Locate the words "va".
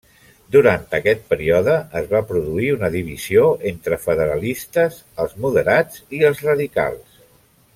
2.13-2.21